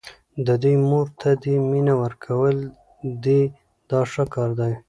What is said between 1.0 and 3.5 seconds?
ته دې مینه ورکول دي